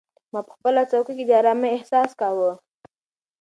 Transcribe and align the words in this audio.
ما 0.31 0.39
په 0.47 0.51
خپله 0.55 0.81
څوکۍ 0.91 1.13
کې 1.17 1.25
د 1.27 1.31
ارامۍ 1.39 1.69
احساس 1.73 2.09
کاوه. 2.19 2.51